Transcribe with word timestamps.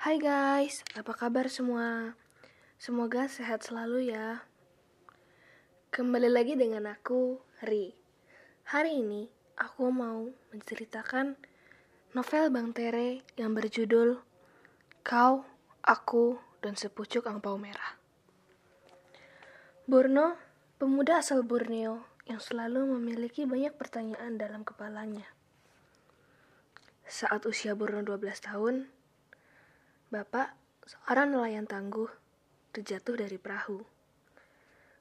Hai 0.00 0.16
guys, 0.16 0.80
apa 0.96 1.12
kabar 1.12 1.52
semua? 1.52 2.16
Semoga 2.80 3.28
sehat 3.28 3.68
selalu 3.68 4.08
ya. 4.08 4.48
Kembali 5.92 6.24
lagi 6.24 6.56
dengan 6.56 6.88
aku, 6.88 7.36
Ri. 7.60 7.92
Hari 8.64 8.96
ini 8.96 9.28
aku 9.60 9.92
mau 9.92 10.24
menceritakan 10.56 11.36
novel 12.16 12.48
Bang 12.48 12.72
Tere 12.72 13.28
yang 13.36 13.52
berjudul 13.52 14.16
Kau, 15.04 15.44
Aku, 15.84 16.40
dan 16.64 16.80
Sepucuk 16.80 17.28
Angpau 17.28 17.60
Merah. 17.60 18.00
Burno, 19.84 20.40
pemuda 20.80 21.20
asal 21.20 21.44
Borneo 21.44 22.08
yang 22.24 22.40
selalu 22.40 22.88
memiliki 22.96 23.44
banyak 23.44 23.76
pertanyaan 23.76 24.40
dalam 24.40 24.64
kepalanya. 24.64 25.28
Saat 27.04 27.44
usia 27.44 27.76
Burno 27.76 28.00
12 28.00 28.48
tahun, 28.48 28.88
Bapak, 30.10 30.58
seorang 30.90 31.30
nelayan 31.30 31.70
tangguh, 31.70 32.10
terjatuh 32.74 33.14
dari 33.14 33.38
perahu. 33.38 33.86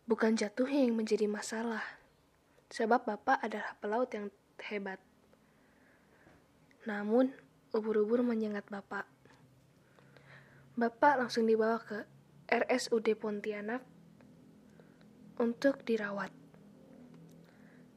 Bukan 0.06 0.38
jatuhnya 0.38 0.86
yang 0.86 0.94
menjadi 0.94 1.26
masalah, 1.26 1.82
sebab 2.70 3.10
Bapak 3.10 3.42
adalah 3.42 3.74
pelaut 3.82 4.14
yang 4.14 4.30
hebat. 4.70 5.02
Namun, 6.86 7.34
ubur-ubur 7.74 8.22
menyengat 8.22 8.70
Bapak. 8.70 9.10
Bapak 10.78 11.26
langsung 11.26 11.50
dibawa 11.50 11.82
ke 11.82 12.06
RSUD 12.46 13.10
Pontianak 13.18 13.82
untuk 15.42 15.82
dirawat. 15.90 16.30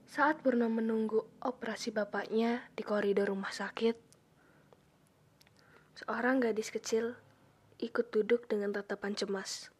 Saat 0.09 0.41
Purno 0.41 0.73
menunggu 0.73 1.29
operasi 1.45 1.93
bapaknya 1.93 2.73
di 2.73 2.81
koridor 2.81 3.29
rumah 3.29 3.53
sakit, 3.53 4.12
seorang 6.03 6.43
gadis 6.43 6.75
kecil 6.75 7.15
ikut 7.79 8.11
duduk 8.11 8.51
dengan 8.51 8.75
tatapan 8.75 9.15
cemas. 9.15 9.71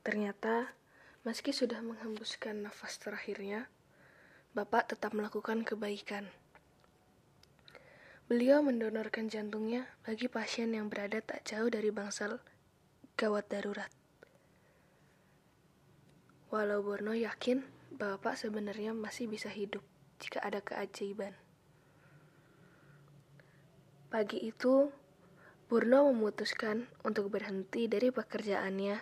Ternyata, 0.00 0.72
meski 1.20 1.52
sudah 1.52 1.84
menghembuskan 1.84 2.64
nafas 2.64 2.96
terakhirnya, 2.96 3.68
Bapak 4.56 4.88
tetap 4.88 5.12
melakukan 5.12 5.68
kebaikan. 5.68 6.32
Beliau 8.24 8.64
mendonorkan 8.64 9.28
jantungnya 9.28 9.84
bagi 10.00 10.32
pasien 10.32 10.72
yang 10.72 10.88
berada 10.88 11.20
tak 11.20 11.44
jauh 11.44 11.68
dari 11.68 11.92
bangsal 11.92 12.40
gawat 13.20 13.52
darurat. 13.52 13.92
Walau 16.48 16.80
Borno 16.80 17.12
yakin 17.12 17.60
Bapak 17.92 18.40
sebenarnya 18.40 18.96
masih 18.96 19.28
bisa 19.28 19.52
hidup 19.52 19.84
jika 20.18 20.40
ada 20.40 20.64
keajaiban. 20.64 21.36
Pagi 24.10 24.42
itu, 24.42 24.90
Burno 25.70 26.10
memutuskan 26.10 26.90
untuk 27.06 27.30
berhenti 27.30 27.86
dari 27.86 28.10
pekerjaannya 28.10 28.98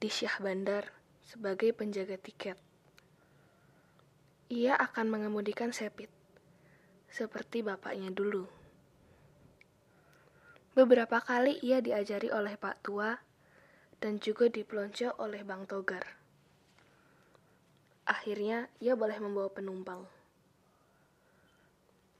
di 0.00 0.08
Syah 0.08 0.40
Bandar 0.40 0.88
sebagai 1.20 1.76
penjaga 1.76 2.16
tiket. 2.16 2.56
Ia 4.48 4.80
akan 4.80 5.12
mengemudikan 5.12 5.76
Sepit, 5.76 6.08
seperti 7.12 7.60
bapaknya 7.60 8.08
dulu. 8.08 8.48
Beberapa 10.72 11.20
kali 11.20 11.60
ia 11.60 11.84
diajari 11.84 12.32
oleh 12.32 12.56
Pak 12.56 12.80
Tua 12.80 13.12
dan 14.00 14.24
juga 14.24 14.48
dipelonco 14.48 15.20
oleh 15.20 15.44
Bang 15.44 15.68
Togar. 15.68 16.16
Akhirnya, 18.08 18.72
ia 18.80 18.96
boleh 18.96 19.20
membawa 19.20 19.52
penumpang. 19.52 20.19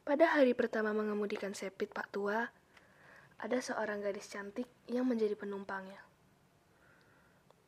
Pada 0.00 0.32
hari 0.32 0.56
pertama 0.56 0.96
mengemudikan 0.96 1.52
Sepit 1.52 1.92
Pak 1.92 2.08
Tua, 2.08 2.48
ada 3.36 3.58
seorang 3.60 4.00
gadis 4.00 4.32
cantik 4.32 4.64
yang 4.88 5.04
menjadi 5.04 5.36
penumpangnya. 5.36 6.00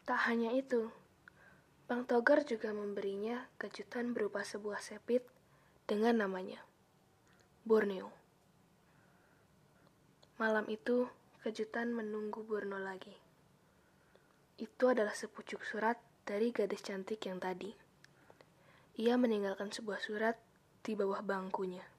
Tak 0.08 0.32
hanya 0.32 0.48
itu, 0.56 0.88
Bang 1.84 2.08
Togar 2.08 2.48
juga 2.48 2.72
memberinya 2.72 3.52
kejutan 3.60 4.16
berupa 4.16 4.40
sebuah 4.48 4.80
sepit 4.80 5.28
dengan 5.84 6.24
namanya, 6.24 6.64
Borneo. 7.68 8.08
Malam 10.40 10.64
itu, 10.72 11.12
kejutan 11.44 11.92
menunggu 11.92 12.40
Borneo 12.48 12.80
lagi. 12.80 13.12
Itu 14.56 14.88
adalah 14.88 15.12
sepucuk 15.12 15.60
surat 15.68 16.00
dari 16.24 16.48
gadis 16.48 16.80
cantik 16.80 17.20
yang 17.28 17.36
tadi. 17.36 17.76
Ia 18.96 19.20
meninggalkan 19.20 19.68
sebuah 19.68 20.00
surat 20.00 20.40
di 20.80 20.96
bawah 20.96 21.20
bangkunya. 21.20 21.91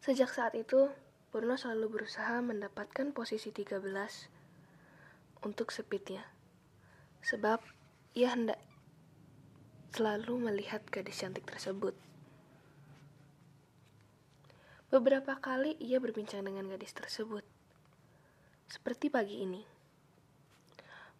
Sejak 0.00 0.32
saat 0.32 0.56
itu, 0.56 0.88
Purno 1.28 1.60
selalu 1.60 2.00
berusaha 2.00 2.40
mendapatkan 2.40 3.12
posisi 3.12 3.52
13 3.52 3.84
untuk 5.44 5.68
sepitnya. 5.68 6.24
Sebab 7.20 7.60
ia 8.16 8.32
hendak 8.32 8.56
selalu 9.92 10.40
melihat 10.40 10.80
gadis 10.88 11.20
cantik 11.20 11.44
tersebut. 11.44 11.92
Beberapa 14.88 15.36
kali 15.36 15.76
ia 15.76 16.00
berbincang 16.00 16.48
dengan 16.48 16.64
gadis 16.66 16.96
tersebut. 16.96 17.44
Seperti 18.72 19.12
pagi 19.12 19.44
ini. 19.44 19.62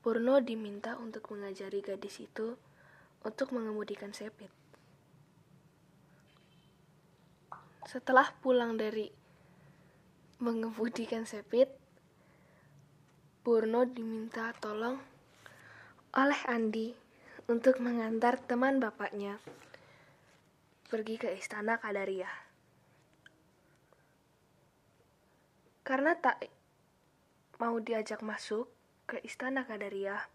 Purno 0.00 0.40
diminta 0.40 0.96
untuk 0.96 1.28
mengajari 1.28 1.84
gadis 1.84 2.16
itu 2.24 2.56
untuk 3.20 3.52
mengemudikan 3.52 4.16
Sepit. 4.16 4.59
Setelah 7.88 8.32
pulang 8.44 8.76
dari 8.76 9.08
mengemudikan 10.40 11.24
Sepit, 11.24 11.68
Purno 13.40 13.88
diminta 13.88 14.52
tolong 14.60 15.00
oleh 16.12 16.40
Andi 16.44 16.92
untuk 17.48 17.80
mengantar 17.80 18.36
teman 18.36 18.82
bapaknya 18.82 19.40
pergi 20.90 21.16
ke 21.22 21.30
istana 21.32 21.78
Kadaria. 21.78 22.28
Karena 25.86 26.18
tak 26.18 26.50
mau 27.62 27.78
diajak 27.78 28.20
masuk 28.26 28.66
ke 29.06 29.22
istana 29.22 29.62
Kadaria, 29.66 30.28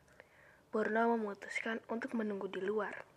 Borna 0.71 1.07
memutuskan 1.07 1.79
untuk 1.87 2.15
menunggu 2.15 2.51
di 2.51 2.59
luar. 2.59 3.07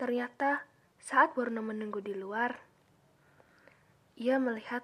Ternyata 0.00 0.64
saat 1.00 1.36
Borna 1.36 1.60
menunggu 1.60 2.00
di 2.00 2.16
luar, 2.16 2.67
ia 4.18 4.42
melihat 4.42 4.82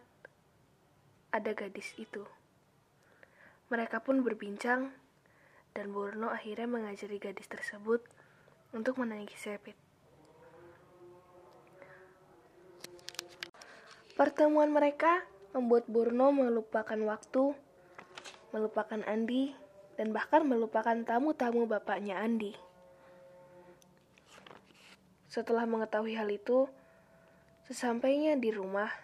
ada 1.34 1.50
gadis 1.58 1.90
itu. 1.98 2.22
Mereka 3.66 4.06
pun 4.06 4.22
berbincang 4.22 4.94
dan 5.74 5.90
Borno 5.90 6.30
akhirnya 6.30 6.70
mengajari 6.70 7.18
gadis 7.18 7.50
tersebut 7.50 7.98
untuk 8.70 9.02
menaiki 9.02 9.34
sepit. 9.34 9.74
Pertemuan 14.14 14.70
mereka 14.70 15.26
membuat 15.50 15.90
Borno 15.90 16.30
melupakan 16.30 16.98
waktu, 17.02 17.58
melupakan 18.54 19.02
Andi, 19.02 19.50
dan 19.98 20.14
bahkan 20.14 20.46
melupakan 20.46 20.94
tamu-tamu 21.02 21.66
bapaknya 21.66 22.22
Andi. 22.22 22.54
Setelah 25.26 25.66
mengetahui 25.66 26.14
hal 26.14 26.30
itu, 26.30 26.70
sesampainya 27.66 28.38
di 28.38 28.54
rumah, 28.54 29.03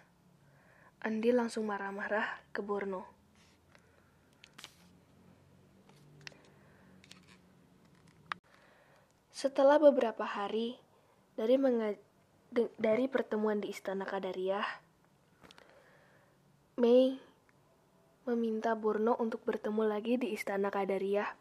Andi 1.01 1.33
langsung 1.33 1.65
marah-marah 1.65 2.45
ke 2.53 2.61
Borno. 2.61 3.09
Setelah 9.33 9.81
beberapa 9.81 10.21
hari 10.21 10.77
dari 11.33 11.57
dari 12.77 13.05
pertemuan 13.09 13.57
di 13.57 13.73
Istana 13.73 14.05
Kadariah, 14.05 14.61
Mei 16.77 17.17
meminta 18.29 18.77
Burno 18.77 19.17
untuk 19.17 19.41
bertemu 19.41 19.81
lagi 19.81 20.21
di 20.21 20.37
Istana 20.37 20.69
Kadariah 20.69 21.33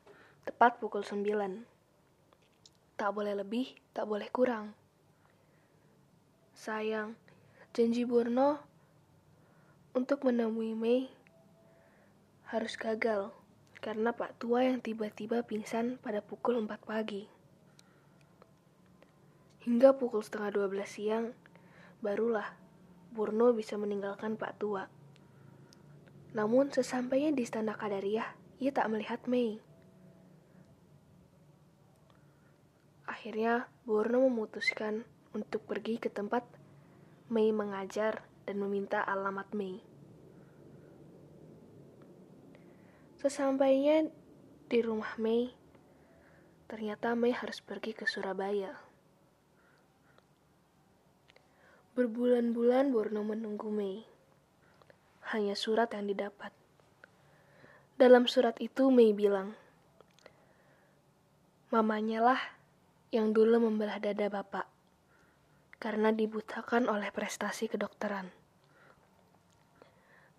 tepat 0.49 0.81
pukul 0.81 1.05
9. 1.05 2.97
Tak 2.97 3.13
boleh 3.13 3.37
lebih, 3.37 3.77
tak 3.93 4.09
boleh 4.09 4.33
kurang. 4.33 4.73
Sayang, 6.57 7.13
janji 7.77 8.09
Burno 8.09 8.70
untuk 9.91 10.23
menemui 10.23 10.79
Mei 10.79 11.11
harus 12.47 12.79
gagal 12.79 13.35
karena 13.83 14.15
Pak 14.15 14.39
Tua 14.39 14.63
yang 14.63 14.79
tiba-tiba 14.79 15.43
pingsan 15.43 15.99
pada 15.99 16.23
pukul 16.23 16.63
4 16.63 16.79
pagi. 16.87 17.27
Hingga 19.67 19.99
pukul 19.99 20.23
setengah 20.23 20.55
12 20.71 20.87
siang, 20.87 21.27
barulah 21.99 22.55
Burno 23.11 23.51
bisa 23.51 23.75
meninggalkan 23.75 24.39
Pak 24.39 24.63
Tua. 24.63 24.87
Namun 26.39 26.71
sesampainya 26.71 27.35
di 27.35 27.43
istana 27.43 27.75
Kadariah, 27.75 28.31
ia 28.63 28.71
tak 28.71 28.87
melihat 28.95 29.27
Mei. 29.27 29.59
Akhirnya, 33.11 33.67
Borno 33.83 34.23
memutuskan 34.23 35.03
untuk 35.35 35.67
pergi 35.67 35.99
ke 35.99 36.07
tempat 36.07 36.47
Mei 37.27 37.51
mengajar 37.51 38.30
dan 38.47 38.63
meminta 38.63 39.03
alamat 39.03 39.51
Mei. 39.51 39.83
Sesampainya 43.19 44.09
di 44.71 44.79
rumah 44.81 45.19
Mei, 45.19 45.53
ternyata 46.71 47.19
Mei 47.19 47.35
harus 47.35 47.59
pergi 47.59 47.91
ke 47.93 48.07
Surabaya. 48.07 48.79
Berbulan-bulan 51.99 52.95
Borno 52.95 53.27
menunggu 53.27 53.69
Mei. 53.69 54.07
Hanya 55.35 55.59
surat 55.59 55.91
yang 55.93 56.09
didapat. 56.09 56.55
Dalam 57.99 58.31
surat 58.31 58.57
itu 58.63 58.89
Mei 58.89 59.11
bilang, 59.11 59.59
Mamanya 61.75 62.23
lah 62.23 62.41
yang 63.11 63.35
dulu 63.35 63.59
membelah 63.59 63.99
dada 63.99 64.31
bapak 64.31 64.70
karena 65.81 66.13
dibutakan 66.13 66.87
oleh 66.87 67.09
prestasi 67.09 67.67
kedokteran. 67.73 68.29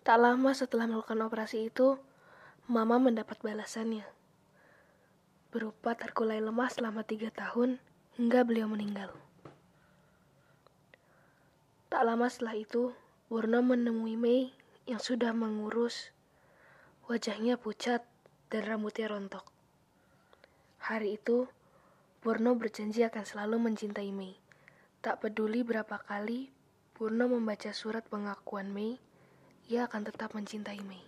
Tak 0.06 0.18
lama 0.18 0.54
setelah 0.54 0.86
melakukan 0.86 1.20
operasi 1.26 1.68
itu, 1.68 1.98
Mama 2.70 3.02
mendapat 3.02 3.42
balasannya. 3.42 4.06
Berupa 5.50 5.98
terkulai 5.98 6.38
lemah 6.38 6.70
selama 6.70 7.02
tiga 7.02 7.28
tahun 7.34 7.82
hingga 8.14 8.46
beliau 8.46 8.70
meninggal. 8.70 9.10
Tak 11.90 12.02
lama 12.06 12.30
setelah 12.30 12.56
itu, 12.56 12.94
Warno 13.28 13.60
menemui 13.60 14.14
Mei 14.14 14.54
yang 14.86 15.02
sudah 15.02 15.34
mengurus. 15.34 16.14
Wajahnya 17.10 17.58
pucat 17.58 18.06
dan 18.48 18.62
rambutnya 18.62 19.10
rontok. 19.10 19.44
Hari 20.82 21.14
itu, 21.14 21.46
Purno 22.22 22.58
berjanji 22.58 23.06
akan 23.06 23.22
selalu 23.22 23.56
mencintai 23.70 24.10
Mei. 24.10 24.41
Tak 25.02 25.18
peduli 25.18 25.66
berapa 25.66 25.98
kali 25.98 26.54
Purno 26.94 27.26
membaca 27.26 27.74
surat 27.74 28.06
pengakuan 28.06 28.70
Mei, 28.70 29.02
ia 29.66 29.90
akan 29.90 30.06
tetap 30.06 30.30
mencintai 30.30 30.78
Mei. 30.86 31.02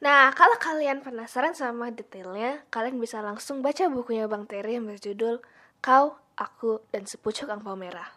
Nah, 0.00 0.32
kalau 0.32 0.56
kalian 0.56 1.04
penasaran 1.04 1.52
sama 1.52 1.92
detailnya, 1.92 2.64
kalian 2.72 2.96
bisa 2.96 3.20
langsung 3.20 3.60
baca 3.60 3.84
bukunya 3.92 4.24
Bang 4.32 4.48
Terry 4.48 4.80
yang 4.80 4.88
berjudul 4.88 5.44
Kau, 5.84 6.16
Aku, 6.40 6.80
dan 6.88 7.04
Sepucuk 7.04 7.52
Angpau 7.52 7.76
Merah. 7.76 8.16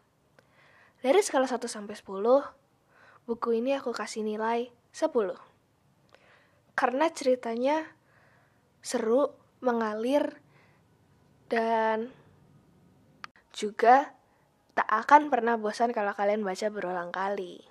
Dari 1.03 1.19
skala 1.19 1.43
1 1.43 1.59
sampai 1.67 1.93
10, 1.93 2.07
buku 3.27 3.49
ini 3.59 3.75
aku 3.75 3.91
kasih 3.91 4.23
nilai 4.23 4.71
10. 4.95 5.35
Karena 6.71 7.11
ceritanya 7.11 7.83
seru, 8.79 9.35
mengalir, 9.59 10.39
dan 11.51 12.15
juga 13.55 14.11
tak 14.75 14.85
akan 14.91 15.31
pernah 15.31 15.55
bosan 15.55 15.95
kalau 15.95 16.11
kalian 16.11 16.43
baca 16.43 16.67
berulang 16.67 17.15
kali. 17.15 17.63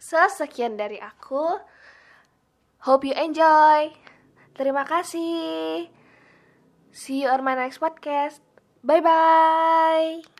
So, 0.00 0.16
sekian 0.26 0.80
dari 0.80 0.96
aku. 0.96 1.60
Hope 2.88 3.04
you 3.04 3.14
enjoy. 3.14 3.92
Terima 4.56 4.88
kasih. 4.88 5.86
See 6.90 7.22
you 7.22 7.28
on 7.28 7.44
my 7.44 7.54
next 7.54 7.78
podcast. 7.78 8.40
Bye 8.80 9.04
bye. 9.04 10.39